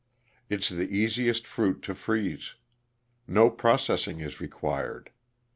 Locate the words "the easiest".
0.69-1.45